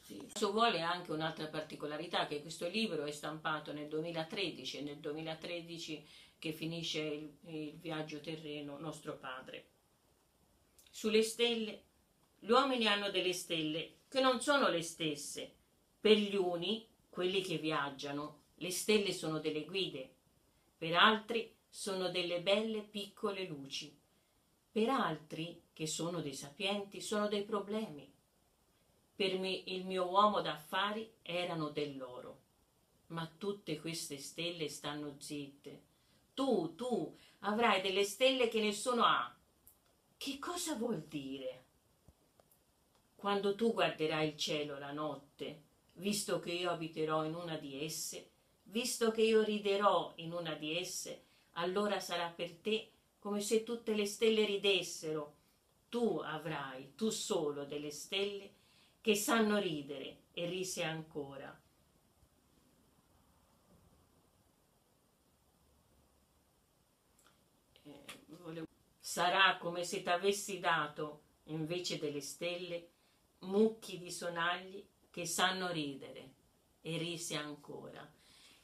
Questo 0.07 0.51
vuole 0.51 0.81
anche 0.81 1.13
un'altra 1.13 1.47
particolarità, 1.47 2.27
che 2.27 2.43
questo 2.43 2.69
libro 2.69 3.05
è 3.05 3.13
stampato 3.13 3.73
nel 3.73 3.89
2013 3.89 4.79
e 4.79 4.81
nel 4.83 4.99
2013 4.99 6.07
che 6.39 6.53
finisce 6.53 7.01
il, 7.01 7.33
il 7.47 7.75
viaggio 7.79 8.21
terreno 8.21 8.79
nostro 8.79 9.17
padre. 9.17 9.67
Sulle 10.91 11.23
stelle, 11.23 11.83
gli 12.39 12.51
uomini 12.51 12.87
hanno 12.87 13.11
delle 13.11 13.33
stelle 13.33 14.01
che 14.09 14.21
non 14.21 14.41
sono 14.41 14.69
le 14.69 14.83
stesse. 14.83 15.53
Per 16.01 16.17
gli 16.17 16.37
uni, 16.37 16.87
quelli 17.09 17.41
che 17.41 17.59
viaggiano, 17.59 18.43
le 18.57 18.71
stelle 18.71 19.13
sono 19.13 19.39
delle 19.39 19.65
guide, 19.65 20.15
per 20.77 20.95
altri 20.95 21.55
sono 21.69 22.11
delle 22.11 22.41
belle 22.41 22.83
piccole 22.83 23.47
luci, 23.47 23.97
per 24.71 24.89
altri, 24.91 25.61
che 25.75 25.87
sono 25.87 26.23
dei 26.23 26.35
sapienti, 26.35 27.03
sono 27.03 27.29
dei 27.29 27.45
problemi 27.45 28.11
per 29.17 29.39
me 29.39 29.63
il 29.67 29.85
mio 29.85 30.09
uomo 30.09 30.41
d'affari 30.41 31.19
erano 31.23 31.69
dell'oro. 31.69 32.41
Ma 33.09 33.31
tutte 33.39 33.79
queste 33.79 34.19
stelle 34.19 34.69
stanno 34.69 35.15
zitte. 35.19 35.83
Tu, 36.35 36.75
tu, 36.75 37.17
avrai 37.41 37.81
delle 37.81 38.03
stelle 38.03 38.49
che 38.49 38.61
nessuno 38.61 39.05
ha. 39.05 39.33
Che 40.17 40.39
cosa 40.39 40.75
vuol 40.75 41.03
dire? 41.03 41.63
Quando 43.15 43.55
tu 43.55 43.73
guarderai 43.73 44.29
il 44.29 44.37
cielo 44.37 44.79
la 44.79 44.91
notte, 44.91 45.63
visto 45.95 46.41
che 46.41 46.51
io 46.51 46.71
abiterò 46.71 47.25
in 47.25 47.35
una 47.35 47.57
di 47.57 47.85
esse, 47.85 48.31
visto 48.65 49.13
che 49.13 49.23
io 49.23 49.45
riderò 49.45 50.13
in 50.17 50.33
una 50.33 50.55
di 50.55 50.77
esse, 50.77 51.23
allora 51.53 52.01
sarà 52.01 52.29
per 52.31 52.53
te 52.57 52.91
come 53.21 53.41
se 53.41 53.63
tutte 53.63 53.95
le 53.95 54.07
stelle 54.07 54.45
ridessero. 54.45 55.37
Tu 55.95 56.19
avrai, 56.19 56.97
tu 56.97 57.09
solo, 57.09 57.67
delle 57.67 57.93
stelle 57.93 58.51
che 59.01 59.15
sanno 59.15 59.61
ridere 59.61 60.23
e 60.33 60.45
rise 60.47 60.83
ancora. 60.83 61.57
Eh, 67.85 68.05
Sarà 68.99 69.57
come 69.59 69.85
se 69.85 70.03
t'avessi 70.03 70.59
dato, 70.59 71.21
invece 71.45 72.01
delle 72.01 72.21
stelle, 72.21 72.89
mucchi 73.43 73.97
di 73.97 74.11
sonagli 74.11 74.85
che 75.11 75.27
sanno 75.27 75.71
ridere 75.71 76.33
e 76.81 76.99
rise 76.99 77.37
ancora. 77.37 78.05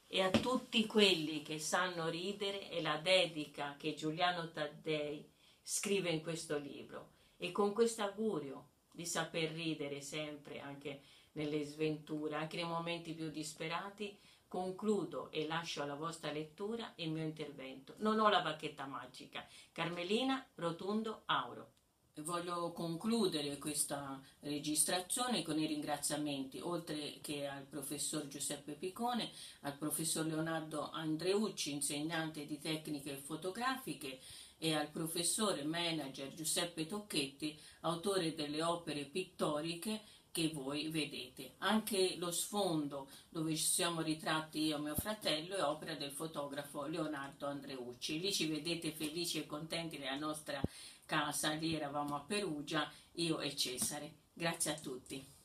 E 0.05 0.21
a 0.21 0.29
tutti 0.31 0.85
quelli 0.85 1.43
che 1.43 1.59
sanno 1.59 2.09
ridere 2.09 2.67
è 2.67 2.81
la 2.81 2.97
dedica 2.97 3.77
che 3.77 3.93
Giuliano 3.93 4.51
Taddei 4.51 5.25
scrive 5.63 6.09
in 6.09 6.21
questo 6.21 6.57
libro. 6.57 7.19
E 7.43 7.51
con 7.51 7.73
questo 7.73 8.03
augurio 8.03 8.67
di 8.91 9.03
saper 9.03 9.51
ridere 9.51 9.99
sempre 10.01 10.59
anche 10.59 11.01
nelle 11.31 11.63
sventure, 11.63 12.35
anche 12.35 12.55
nei 12.55 12.67
momenti 12.67 13.15
più 13.15 13.31
disperati, 13.31 14.15
concludo 14.47 15.31
e 15.31 15.47
lascio 15.47 15.81
alla 15.81 15.95
vostra 15.95 16.31
lettura 16.31 16.93
il 16.97 17.09
mio 17.09 17.23
intervento. 17.23 17.95
Non 17.97 18.19
ho 18.19 18.29
la 18.29 18.41
bacchetta 18.41 18.85
magica. 18.85 19.43
Carmelina 19.71 20.45
Rotundo 20.53 21.23
Auro. 21.25 21.71
Voglio 22.17 22.71
concludere 22.73 23.57
questa 23.57 24.21
registrazione 24.41 25.41
con 25.41 25.57
i 25.57 25.65
ringraziamenti, 25.65 26.59
oltre 26.59 27.17
che 27.21 27.47
al 27.47 27.63
professor 27.63 28.27
Giuseppe 28.27 28.73
Picone, 28.73 29.31
al 29.61 29.77
professor 29.77 30.27
Leonardo 30.27 30.91
Andreucci, 30.91 31.71
insegnante 31.71 32.45
di 32.45 32.59
tecniche 32.59 33.15
fotografiche, 33.15 34.19
e 34.63 34.75
al 34.75 34.91
professore 34.91 35.63
manager 35.63 36.31
Giuseppe 36.35 36.85
Tocchetti, 36.85 37.59
autore 37.79 38.35
delle 38.35 38.61
opere 38.61 39.05
pittoriche 39.05 40.01
che 40.29 40.49
voi 40.53 40.87
vedete. 40.89 41.55
Anche 41.57 42.15
lo 42.17 42.29
sfondo 42.29 43.09
dove 43.27 43.55
ci 43.55 43.63
siamo 43.63 44.01
ritratti 44.01 44.61
io 44.61 44.77
e 44.77 44.81
mio 44.81 44.95
fratello 44.95 45.55
è 45.55 45.63
opera 45.63 45.95
del 45.95 46.11
fotografo 46.11 46.85
Leonardo 46.85 47.47
Andreucci. 47.47 48.19
Lì 48.19 48.31
ci 48.31 48.45
vedete 48.45 48.91
felici 48.91 49.39
e 49.39 49.47
contenti 49.47 49.97
nella 49.97 50.15
nostra 50.15 50.61
casa, 51.07 51.53
lì 51.53 51.73
eravamo 51.73 52.15
a 52.15 52.21
Perugia, 52.21 52.87
io 53.13 53.39
e 53.39 53.55
Cesare. 53.55 54.13
Grazie 54.31 54.73
a 54.73 54.79
tutti. 54.79 55.40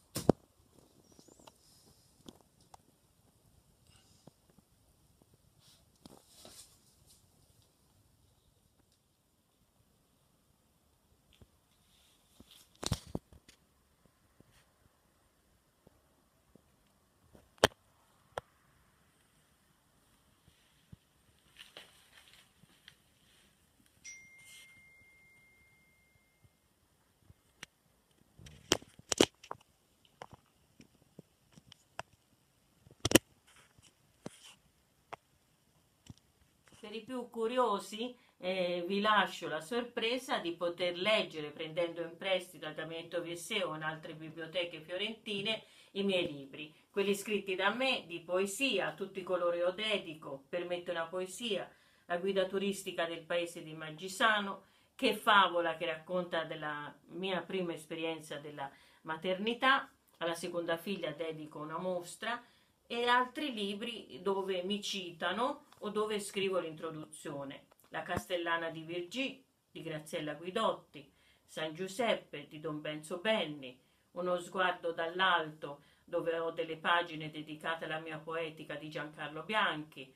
Più 37.06 37.30
curiosi 37.30 38.14
eh, 38.38 38.84
vi 38.86 39.00
lascio 39.00 39.48
la 39.48 39.60
sorpresa 39.60 40.38
di 40.38 40.52
poter 40.52 40.98
leggere 40.98 41.50
prendendo 41.50 42.02
in 42.02 42.16
prestito 42.16 42.66
da 42.66 42.72
Damento 42.72 43.22
Vesseo 43.22 43.70
o 43.70 43.76
in 43.76 43.82
altre 43.82 44.14
biblioteche 44.14 44.80
fiorentine 44.80 45.62
i 45.92 46.02
miei 46.02 46.30
libri, 46.30 46.75
quelli 46.90 47.14
scritti 47.14 47.54
da 47.54 47.72
me 47.72 48.04
di 48.06 48.20
poesia, 48.20 48.88
a 48.88 48.94
tutti 48.94 49.22
coloro 49.22 49.56
io 49.56 49.70
dedico, 49.70 50.44
permette 50.48 50.90
una 50.90 51.06
poesia, 51.06 51.70
la 52.06 52.18
guida 52.18 52.44
turistica 52.44 53.06
del 53.06 53.22
paese 53.22 53.62
di 53.62 53.72
Maggisano, 53.72 54.64
che 54.94 55.14
favola 55.14 55.76
che 55.76 55.86
racconta 55.86 56.44
della 56.44 56.94
mia 57.12 57.40
prima 57.40 57.72
esperienza 57.72 58.36
della 58.36 58.70
maternità, 59.02 59.90
alla 60.18 60.34
seconda 60.34 60.76
figlia 60.76 61.12
dedico 61.12 61.60
una 61.60 61.78
mostra, 61.78 62.42
e 62.86 63.04
altri 63.06 63.52
libri 63.54 64.20
dove 64.22 64.62
mi 64.62 64.82
citano 64.82 65.65
o 65.80 65.90
dove 65.90 66.21
scrivo 66.21 66.59
l'introduzione. 66.59 67.66
La 67.88 68.02
Castellana 68.02 68.71
di 68.71 68.83
Virgì 68.83 69.45
di 69.71 69.83
Graziella 69.83 70.35
Guidotti, 70.35 71.11
San 71.45 71.75
Giuseppe 71.75 72.47
di 72.49 72.61
Don 72.61 72.80
Benzo 72.80 73.18
Benni, 73.18 73.78
Uno 74.12 74.38
sguardo 74.38 74.92
dall'alto 74.92 75.83
dove 76.02 76.38
ho 76.38 76.50
delle 76.50 76.78
pagine 76.78 77.30
dedicate 77.30 77.85
alla 77.85 77.99
mia 77.99 78.18
poetica 78.18 78.76
di 78.76 78.88
Giancarlo 78.88 79.42
Bianchi, 79.42 80.11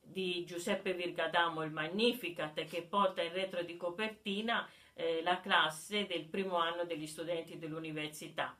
di 0.00 0.44
Giuseppe 0.46 0.94
Virgadamo 0.94 1.62
il 1.62 1.72
Magnificat 1.72 2.64
che 2.64 2.82
porta 2.82 3.22
in 3.22 3.32
retro 3.32 3.62
di 3.62 3.76
copertina 3.76 4.66
eh, 4.94 5.22
la 5.22 5.40
classe 5.40 6.06
del 6.06 6.24
primo 6.24 6.56
anno 6.56 6.84
degli 6.84 7.06
studenti 7.06 7.58
dell'università 7.58 8.56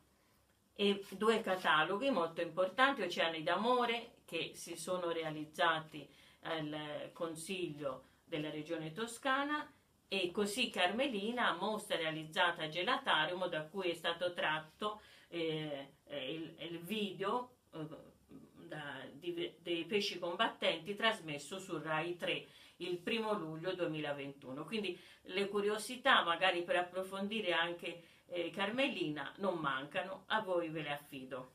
e 0.75 1.05
due 1.11 1.41
cataloghi 1.41 2.11
molto 2.11 2.41
importanti, 2.41 3.03
Oceani 3.03 3.43
d'amore, 3.43 4.17
che 4.25 4.53
si 4.55 4.77
sono 4.77 5.11
realizzati 5.11 6.09
al 6.43 7.11
Consiglio 7.13 8.09
della 8.25 8.51
Regione 8.51 8.93
Toscana 8.93 9.71
e 10.09 10.31
così 10.31 10.71
Carmelina, 10.71 11.55
mostra 11.55 11.97
realizzata 11.97 12.65
a 12.65 12.69
Gelatarium 12.69 13.49
da 13.49 13.67
cui 13.67 13.91
è 13.91 13.95
stato 13.95 14.33
tratto 14.33 15.01
eh, 15.29 15.95
il, 16.05 16.55
il, 16.59 16.79
video 16.81 17.57
eh, 17.73 17.87
da, 18.67 19.07
di, 19.13 19.55
dei 19.59 19.85
pesci 19.85 20.19
combattenti 20.19 20.95
trasmesso 20.95 21.59
su 21.59 21.79
Rai 21.79 22.17
3 22.17 22.47
il 22.77 22.99
primo 22.99 23.33
luglio 23.33 23.75
2021. 23.75 24.65
Quindi 24.65 24.99
le 25.23 25.49
curiosità 25.49 26.23
magari 26.25 26.63
per 26.63 26.77
approfondire 26.77 27.53
anche 27.53 28.03
eh, 28.33 28.51
Carmelina 28.51 29.33
non 29.39 29.59
mancano, 29.59 30.25
a 30.27 30.41
voi 30.41 30.69
ve 30.71 30.83
le 30.83 30.93
affido. 30.93 31.51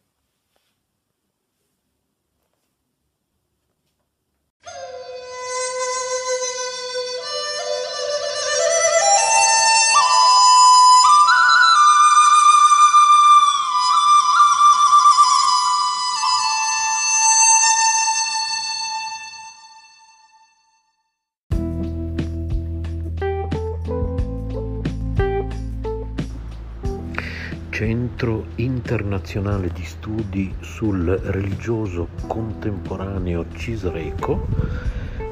Internazionale 28.88 29.70
di 29.74 29.84
studi 29.84 30.56
sul 30.62 31.04
religioso 31.26 32.08
contemporaneo 32.26 33.48
Cisreco, 33.54 34.48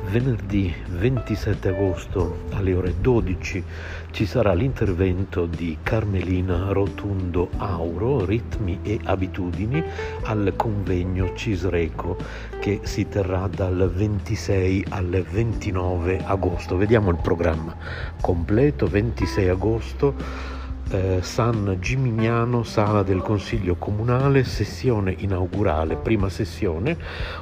venerdì 0.09 0.73
27 0.89 1.69
agosto 1.69 2.39
alle 2.51 2.73
ore 2.73 2.95
12 2.99 3.63
ci 4.11 4.25
sarà 4.25 4.53
l'intervento 4.53 5.45
di 5.45 5.77
Carmelina 5.81 6.73
Rotundo 6.73 7.47
Auro, 7.55 8.25
Ritmi 8.25 8.79
e 8.83 8.99
Abitudini 9.05 9.81
al 10.23 10.51
convegno 10.57 11.33
Cisreco 11.33 12.17
che 12.59 12.81
si 12.83 13.07
terrà 13.07 13.47
dal 13.47 13.89
26 13.89 14.87
al 14.89 15.25
29 15.31 16.23
agosto. 16.25 16.75
Vediamo 16.75 17.09
il 17.09 17.19
programma 17.21 17.73
completo 18.19 18.85
26 18.85 19.47
agosto 19.47 20.53
eh, 20.89 21.19
San 21.21 21.77
Gimignano, 21.79 22.63
sala 22.63 23.03
del 23.03 23.21
Consiglio 23.21 23.75
Comunale, 23.75 24.43
sessione 24.43 25.15
inaugurale, 25.17 25.95
prima 25.95 26.29
sessione, 26.29 26.97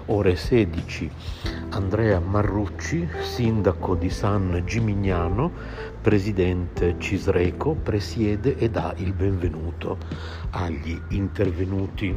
ore 0.06 0.36
16. 0.36 1.10
Andrea 1.70 2.20
Marrucci, 2.20 3.08
sindaco 3.22 3.96
di 3.96 4.10
San 4.10 4.62
Gimignano, 4.66 5.52
presidente 6.02 6.96
Cisreco, 7.00 7.74
presiede 7.74 8.58
e 8.58 8.70
dà 8.70 8.94
il 8.98 9.14
benvenuto 9.14 9.98
agli 10.52 11.00
intervenuti 11.10 12.16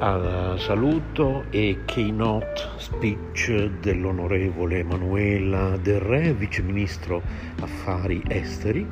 al 0.00 0.58
saluto 0.58 1.44
e 1.50 1.82
keynote 1.84 2.68
speech 2.78 3.68
dell'onorevole 3.80 4.78
Emanuela 4.78 5.76
Del 5.76 6.00
Re, 6.00 6.32
viceministro 6.32 7.22
affari 7.60 8.22
esteri, 8.26 8.88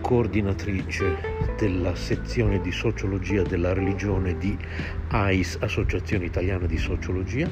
coordinatrice 0.00 1.33
della 1.56 1.94
sezione 1.94 2.60
di 2.60 2.72
sociologia 2.72 3.42
della 3.42 3.72
religione 3.72 4.36
di 4.38 4.56
AIS, 5.08 5.58
Associazione 5.60 6.24
Italiana 6.24 6.66
di 6.66 6.76
Sociologia. 6.78 7.48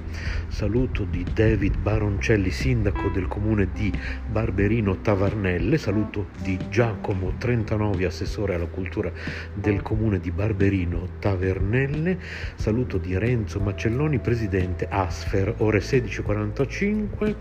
Saluto 0.48 1.04
di 1.04 1.24
David 1.32 1.78
Baroncelli, 1.78 2.50
sindaco 2.50 3.08
del 3.08 3.28
comune 3.28 3.68
di 3.72 3.92
Barberino 4.26 5.00
Tavarnelle. 5.00 5.78
Saluto 5.78 6.28
di 6.42 6.58
Giacomo 6.68 7.34
39, 7.38 8.04
assessore 8.04 8.54
alla 8.54 8.66
cultura 8.66 9.12
del 9.54 9.82
comune 9.82 10.18
di 10.20 10.30
Barberino 10.30 11.08
Tavernelle. 11.18 12.18
Saluto 12.56 12.98
di 12.98 13.16
Renzo 13.16 13.60
Macelloni, 13.60 14.18
presidente 14.18 14.86
Asfer, 14.88 15.54
ore 15.58 15.78
16.45. 15.78 17.34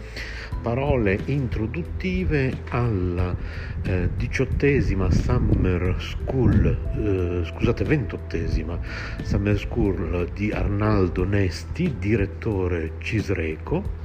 Parole 0.61 1.19
introduttive 1.25 2.61
alla 2.69 3.35
eh, 3.83 4.09
diciottesima 4.15 5.09
Summer 5.09 5.95
School, 5.99 6.40
eh, 6.49 7.45
scusate, 7.45 7.83
ventottesima 7.83 8.79
Summer 9.23 9.57
School 9.57 10.29
di 10.33 10.51
Arnaldo 10.51 11.23
Nesti, 11.23 11.97
direttore 11.99 12.93
Cisreco 12.99 14.00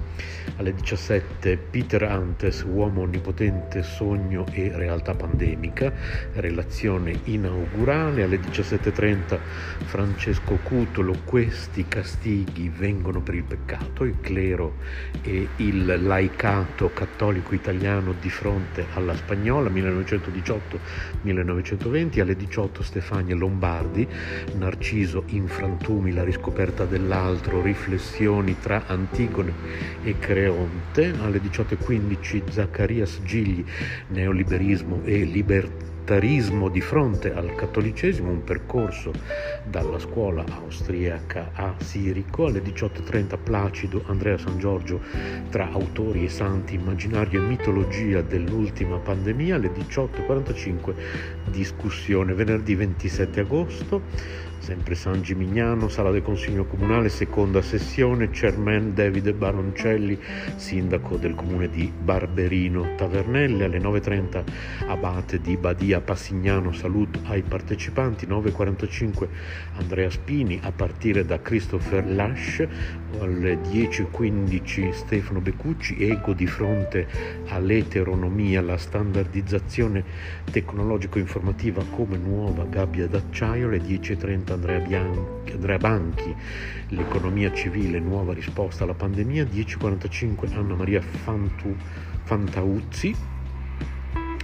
alle 0.56 0.74
17 0.74 1.58
Peter 1.70 2.02
Antes, 2.04 2.62
uomo 2.62 3.02
onnipotente, 3.02 3.82
sogno 3.82 4.46
e 4.52 4.72
realtà 4.74 5.14
pandemica, 5.14 5.92
relazione 6.34 7.20
inaugurale. 7.24 8.22
Alle 8.22 8.40
17.30 8.40 9.38
Francesco 9.84 10.56
Cutolo, 10.62 11.14
questi 11.24 11.84
castighi 11.86 12.72
vengono 12.74 13.20
per 13.20 13.34
il 13.34 13.44
peccato, 13.44 14.04
il 14.04 14.16
clero 14.20 14.76
e 15.22 15.48
il 15.56 16.02
laicato 16.02 16.90
cattolico 16.92 17.54
italiano 17.54 18.14
di 18.18 18.30
fronte 18.30 18.86
alla 18.94 19.14
spagnola 19.14 19.68
1918-1920. 19.70 22.20
Alle 22.20 22.36
18 22.36 22.82
Stefania 22.82 23.34
Lombardi, 23.34 24.08
Narciso 24.56 25.24
in 25.28 25.48
frantumi, 25.48 26.12
la 26.12 26.24
riscoperta 26.24 26.86
dell'altro, 26.86 27.60
riflessioni 27.60 28.56
tra 28.58 28.84
Antigone 28.86 29.52
e 30.02 30.18
Creonte 30.18 30.45
Creonte, 30.46 31.12
alle 31.22 31.40
18.15 31.40 32.50
Zaccarias 32.50 33.20
Gigli, 33.24 33.64
neoliberismo 34.10 35.00
e 35.02 35.24
libertarismo 35.24 36.68
di 36.68 36.80
fronte 36.80 37.34
al 37.34 37.56
cattolicesimo, 37.56 38.30
un 38.30 38.44
percorso 38.44 39.10
dalla 39.64 39.98
scuola 39.98 40.44
austriaca 40.48 41.50
a 41.52 41.74
Sirico, 41.78 42.46
alle 42.46 42.62
18.30 42.62 43.36
Placido 43.42 44.04
Andrea 44.06 44.38
San 44.38 44.56
Giorgio 44.60 45.00
tra 45.50 45.68
autori 45.72 46.26
e 46.26 46.28
santi, 46.28 46.76
immaginario 46.76 47.42
e 47.42 47.44
mitologia 47.44 48.22
dell'ultima 48.22 48.98
pandemia, 48.98 49.56
alle 49.56 49.72
18.45 49.72 50.94
discussione 51.50 52.34
venerdì 52.34 52.76
27 52.76 53.40
agosto 53.40 54.02
sempre 54.58 54.94
San 54.94 55.22
Gimignano, 55.22 55.88
sala 55.88 56.10
del 56.10 56.22
Consiglio 56.22 56.64
Comunale, 56.64 57.08
seconda 57.08 57.62
sessione, 57.62 58.30
chairman 58.30 58.94
Davide 58.94 59.32
Baroncelli, 59.32 60.18
sindaco 60.56 61.16
del 61.16 61.34
comune 61.34 61.68
di 61.68 61.92
Barberino 61.96 62.94
Tavernelle, 62.96 63.64
alle 63.64 63.78
9.30 63.78 64.44
abate 64.88 65.40
di 65.40 65.56
Badia 65.56 66.00
Passignano, 66.00 66.72
saluto 66.72 67.20
ai 67.24 67.42
partecipanti, 67.42 68.26
9.45 68.26 69.28
Andrea 69.76 70.10
Spini, 70.10 70.58
a 70.62 70.72
partire 70.72 71.24
da 71.24 71.40
Christopher 71.40 72.08
Lash, 72.10 72.66
alle 73.20 73.58
10.15 73.60 74.90
Stefano 74.92 75.40
Beccucci, 75.40 75.96
ego 75.98 76.32
di 76.32 76.46
fronte 76.46 77.06
all'eteronomia, 77.48 78.62
la 78.62 78.76
standardizzazione 78.76 80.04
tecnologico-informativa 80.50 81.84
come 81.90 82.16
nuova 82.16 82.64
gabbia 82.64 83.06
d'acciaio, 83.06 83.68
alle 83.68 83.78
10.30 83.78 84.45
Andrea, 84.52 84.78
Bianchi, 84.78 85.52
Andrea 85.52 85.78
Banchi, 85.78 86.34
l'economia 86.88 87.52
civile, 87.52 87.98
nuova 87.98 88.32
risposta 88.32 88.84
alla 88.84 88.94
pandemia, 88.94 89.44
10.45 89.44 90.54
Anna 90.54 90.74
Maria 90.74 91.00
Fantu, 91.00 91.74
Fantauzzi, 92.24 93.14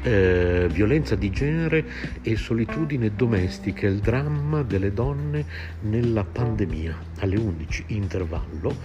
eh, 0.02 0.68
violenza 0.70 1.14
di 1.14 1.30
genere 1.30 1.84
e 2.22 2.36
solitudine 2.36 3.14
domestica, 3.14 3.86
il 3.86 4.00
dramma 4.00 4.62
delle 4.62 4.92
donne 4.92 5.44
nella 5.82 6.24
pandemia. 6.24 6.96
Alle 7.20 7.36
11 7.36 7.84
intervallo, 7.88 8.76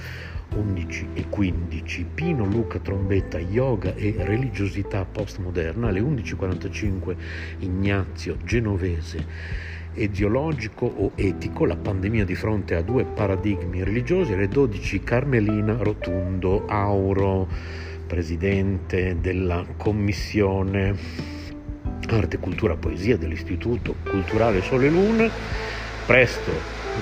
11 0.55 1.07
e 1.13 1.25
15 1.27 2.05
Pino 2.13 2.45
Luca 2.45 2.79
Trombetta, 2.79 3.39
yoga 3.39 3.93
e 3.95 4.15
religiosità 4.19 5.05
postmoderna. 5.05 5.87
Alle 5.87 5.99
11.45 5.99 7.15
Ignazio 7.59 8.37
Genovese 8.43 9.76
eziologico 9.97 10.85
o 10.85 11.11
etico, 11.15 11.65
la 11.65 11.75
pandemia 11.75 12.23
di 12.23 12.35
fronte 12.35 12.75
a 12.75 12.81
due 12.81 13.03
paradigmi 13.03 13.83
religiosi, 13.83 14.33
alle 14.33 14.47
12 14.47 15.03
Carmelina 15.03 15.75
Rotundo 15.79 16.65
Auro, 16.67 17.47
presidente 18.05 19.17
della 19.19 19.65
commissione 19.75 20.95
Arte, 22.09 22.37
Cultura, 22.37 22.75
Poesia 22.75 23.17
dell'Istituto 23.17 23.95
Culturale 24.03 24.61
Sole 24.61 24.89
Luna, 24.89 25.29
presto 26.05 26.51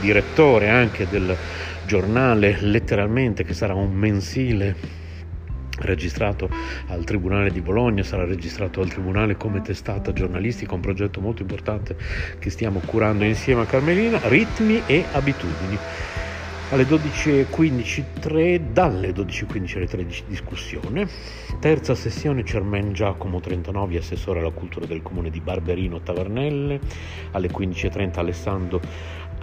direttore 0.01 0.69
anche 0.69 1.07
del 1.09 1.35
giornale 1.85 2.57
Letteralmente 2.61 3.43
che 3.43 3.53
sarà 3.53 3.75
un 3.75 3.93
mensile 3.93 5.03
registrato 5.79 6.49
al 6.87 7.03
Tribunale 7.03 7.51
di 7.51 7.61
Bologna, 7.61 8.03
sarà 8.03 8.25
registrato 8.25 8.81
al 8.81 8.89
Tribunale 8.89 9.35
come 9.35 9.61
testata 9.61 10.13
giornalistica, 10.13 10.75
un 10.75 10.81
progetto 10.81 11.21
molto 11.21 11.41
importante 11.41 11.95
che 12.39 12.49
stiamo 12.49 12.79
curando 12.85 13.23
insieme 13.23 13.61
a 13.61 13.65
Carmelina, 13.65 14.19
ritmi 14.23 14.83
e 14.85 15.05
abitudini. 15.11 15.77
Alle 16.69 16.83
12.15, 16.83 18.71
dalle 18.71 19.11
12.15 19.11 19.77
alle 19.77 19.87
13 19.87 20.23
discussione, 20.27 21.07
terza 21.59 21.93
sessione 21.93 22.43
Cermen 22.43 22.91
Giacomo 22.91 23.39
39, 23.39 23.97
assessore 23.97 24.39
alla 24.39 24.49
cultura 24.49 24.87
del 24.87 25.03
comune 25.03 25.29
di 25.29 25.39
Barberino 25.41 26.01
Tavernelle, 26.01 26.79
alle 27.31 27.49
15.30 27.49 28.19
Alessandro 28.19 28.81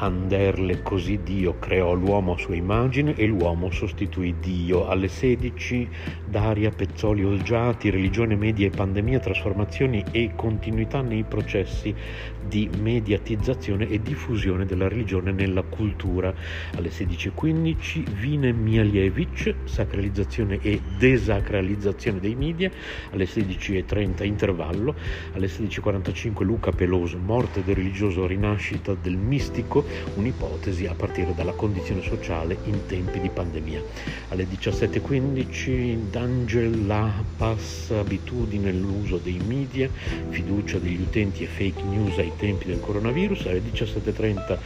Anderle, 0.03 0.83
così 0.83 1.23
Dio 1.23 1.61
creò 1.61 1.93
l'uomo 1.93 2.33
a 2.33 2.39
sua 2.39 2.57
immagine 2.57 3.15
e 3.15 3.25
l'uomo 3.25 3.71
sostituì 3.71 4.35
Dio. 4.41 4.89
Alle 4.89 5.07
16 5.07 5.89
Daria 6.25 6.71
Pezzoli 6.71 7.23
Olgiati, 7.23 7.89
religione 7.89 8.35
media 8.35 8.67
e 8.67 8.71
pandemia, 8.71 9.21
trasformazioni 9.21 10.05
e 10.11 10.33
continuità 10.35 11.03
nei 11.03 11.23
processi 11.23 11.95
di 12.41 12.69
mediatizzazione 12.81 13.89
e 13.89 14.03
diffusione 14.03 14.67
della 14.67 14.89
religione 14.89 15.31
nella 15.31 15.63
cultura. 15.63 16.35
Alle 16.75 16.89
16.15 16.89 18.11
Vine 18.11 18.53
Mialievic, 18.53 19.55
sacralizzazione 19.65 20.59
e 20.61 20.81
desacralizzazione 20.99 22.19
dei 22.19 22.35
media. 22.35 22.73
Alle 23.13 23.27
16.30 23.27 24.25
intervallo. 24.25 24.97
Alle 25.35 25.47
16.45 25.47 26.43
Luca 26.43 26.73
Peloso, 26.73 27.21
morte 27.21 27.63
del 27.63 27.77
religioso, 27.77 28.27
rinascita 28.27 28.95
del 28.95 29.17
mistico 29.17 29.91
un'ipotesi 30.15 30.87
a 30.87 30.95
partire 30.95 31.35
dalla 31.35 31.53
condizione 31.53 32.03
sociale 32.03 32.57
in 32.65 32.87
tempi 32.87 33.21
di 33.21 33.29
pandemia. 33.29 33.83
Alle 34.29 34.47
17.15 34.47 36.11
D'Angel 36.11 36.87
Lapas, 36.87 37.91
abitudine 37.91 38.71
nell'uso 38.71 39.19
dei 39.19 39.41
media, 39.47 39.89
fiducia 40.29 40.79
degli 40.79 41.01
utenti 41.01 41.45
e 41.45 41.47
fake 41.47 41.83
news 41.83 42.19
ai 42.19 42.33
tempi 42.37 42.67
del 42.67 42.81
coronavirus. 42.81 43.47
Alle 43.47 43.63
17.30 43.63 44.59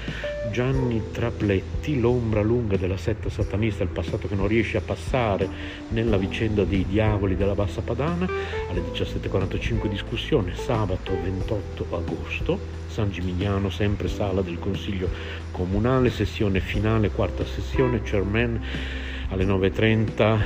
Gianni 0.50 1.02
Trapletti, 1.10 1.98
l'ombra 2.00 2.42
lunga 2.42 2.76
della 2.76 2.96
setta 2.96 3.28
satanista, 3.28 3.82
il 3.82 3.88
passato 3.90 4.28
che 4.28 4.34
non 4.34 4.46
riesce 4.46 4.76
a 4.76 4.80
passare 4.80 5.48
nella 5.88 6.16
vicenda 6.16 6.64
dei 6.64 6.86
diavoli 6.86 7.36
della 7.36 7.54
Bassa 7.54 7.82
Padana. 7.82 8.28
Alle 8.70 8.82
17.45 8.92 9.88
discussione, 9.88 10.54
sabato 10.54 11.12
28 11.20 11.86
agosto. 11.90 12.84
San 12.96 13.10
Gimignano, 13.10 13.68
sempre 13.68 14.08
sala 14.08 14.40
del 14.40 14.58
Consiglio 14.58 15.10
Comunale, 15.50 16.08
sessione 16.08 16.60
finale, 16.60 17.10
quarta 17.10 17.44
sessione, 17.44 18.00
chairman 18.00 18.58
alle 19.30 19.44
9.30 19.44 20.38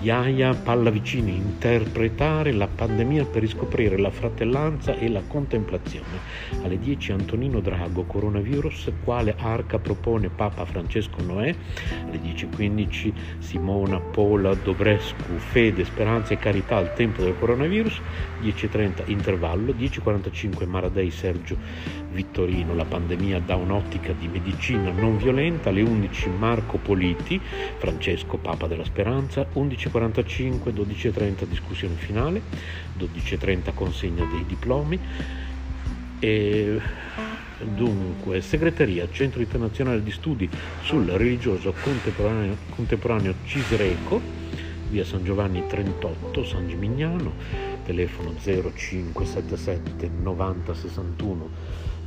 Iaia 0.00 0.54
Pallavicini, 0.54 1.34
interpretare 1.34 2.52
la 2.52 2.68
pandemia 2.68 3.24
per 3.24 3.40
riscoprire 3.42 3.98
la 3.98 4.10
fratellanza 4.10 4.96
e 4.96 5.08
la 5.08 5.22
contemplazione. 5.26 6.20
Alle 6.62 6.78
10 6.78 7.12
Antonino 7.12 7.60
Drago, 7.60 8.04
coronavirus, 8.04 8.92
quale 9.02 9.34
arca 9.36 9.78
propone 9.80 10.28
Papa 10.28 10.64
Francesco 10.64 11.20
Noè. 11.22 11.54
Alle 12.06 12.20
10.15 12.20 13.12
Simona 13.38 13.98
Pola 13.98 14.54
Dobrescu, 14.54 15.36
fede, 15.36 15.84
speranza 15.84 16.34
e 16.34 16.38
carità 16.38 16.76
al 16.76 16.92
tempo 16.94 17.22
del 17.22 17.36
coronavirus. 17.36 18.00
10.30 18.40 19.10
intervallo, 19.10 19.72
10.45 19.72 20.66
Maradei 20.66 21.10
Sergio 21.10 21.56
Vittorino, 22.10 22.74
la 22.74 22.84
pandemia 22.84 23.38
da 23.40 23.56
un'ottica 23.56 24.12
di 24.12 24.28
medicina 24.28 24.90
non 24.90 25.18
violenta. 25.18 25.68
Alle 25.68 25.82
11 25.82 26.30
Marco 26.30 26.78
Politi, 26.78 27.40
Francesco 27.40 28.38
Papa 28.38 28.66
della 28.66 28.84
Speranza, 28.84 29.46
11.45, 29.54 30.72
12.30 30.72 31.44
discussione 31.44 31.94
finale, 31.94 32.42
12.30 32.98 33.74
consegna 33.74 34.24
dei 34.24 34.44
diplomi 34.46 34.98
e 36.20 36.80
dunque 37.62 38.40
segreteria 38.40 39.08
Centro 39.10 39.40
Internazionale 39.40 40.02
di 40.02 40.10
Studi 40.10 40.48
sul 40.82 41.06
Religioso 41.06 41.74
Contemporaneo, 41.78 42.56
contemporaneo 42.70 43.34
Cisreco, 43.44 44.20
via 44.88 45.04
San 45.04 45.22
Giovanni 45.22 45.66
38, 45.66 46.44
San 46.44 46.68
Gimignano, 46.68 47.34
telefono 47.84 48.34
0577 48.38 50.10
90 50.20 50.74
61 50.74 51.50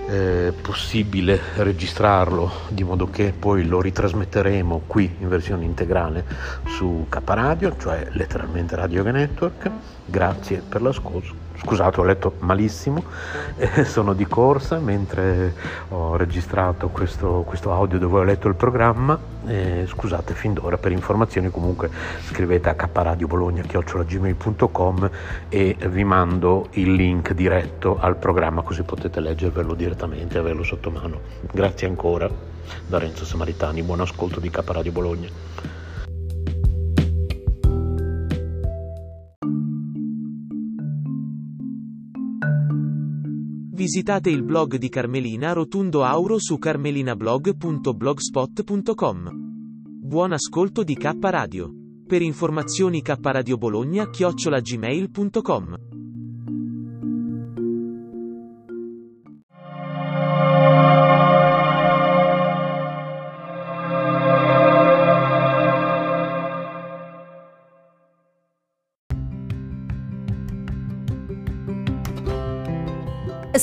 eh, 0.08 0.52
possibile 0.60 1.40
registrarlo 1.56 2.50
di 2.68 2.84
modo 2.84 3.10
che 3.10 3.32
poi 3.36 3.66
lo 3.66 3.80
ritrasmetteremo 3.80 4.82
qui 4.86 5.16
in 5.18 5.28
versione 5.28 5.64
integrale 5.64 6.24
su 6.66 7.06
K 7.08 7.20
Radio, 7.24 7.76
cioè 7.76 8.08
letteralmente 8.12 8.76
Radio 8.76 9.02
Network. 9.02 9.70
Grazie 10.04 10.62
per 10.66 10.82
l'ascolto. 10.82 11.45
Scusate, 11.58 12.00
ho 12.00 12.04
letto 12.04 12.34
malissimo, 12.40 13.02
eh, 13.56 13.84
sono 13.84 14.12
di 14.12 14.26
corsa 14.26 14.78
mentre 14.78 15.54
ho 15.88 16.16
registrato 16.16 16.88
questo, 16.88 17.44
questo, 17.46 17.72
audio 17.72 17.98
dove 17.98 18.18
ho 18.20 18.22
letto 18.22 18.48
il 18.48 18.54
programma. 18.54 19.18
Eh, 19.46 19.84
scusate 19.86 20.34
fin 20.34 20.52
d'ora 20.54 20.76
per 20.76 20.90
informazioni 20.90 21.50
comunque 21.50 21.88
scrivete 22.24 22.68
a 22.68 22.74
kradiobologna.gmail.com 22.74 25.10
e 25.48 25.76
vi 25.88 26.04
mando 26.04 26.66
il 26.72 26.92
link 26.92 27.32
diretto 27.32 27.96
al 28.00 28.16
programma 28.16 28.62
così 28.62 28.82
potete 28.82 29.20
leggervelo 29.20 29.74
direttamente 29.74 30.34
e 30.36 30.40
averlo 30.40 30.64
sotto 30.64 30.90
mano. 30.90 31.20
Grazie 31.52 31.86
ancora 31.86 32.28
da 32.86 32.98
Renzo 32.98 33.24
Samaritani, 33.24 33.82
buon 33.82 34.00
ascolto 34.00 34.40
di 34.40 34.50
K 34.50 34.62
Radio 34.66 34.92
Bologna. 34.92 35.28
Visitate 43.86 44.30
il 44.30 44.42
blog 44.42 44.78
di 44.78 44.88
Carmelina 44.88 45.52
Rotundo 45.52 46.02
Auro 46.02 46.40
su 46.40 46.58
carmelinablog.blogspot.com. 46.58 49.30
Buon 50.02 50.32
ascolto 50.32 50.82
di 50.82 50.96
K 50.96 51.12
Radio. 51.20 51.70
Per 52.04 52.20
informazioni 52.20 53.00
K 53.00 53.16
Radio 53.22 53.56
Bologna 53.56 54.10
chiocciolagmail.com. 54.10 55.85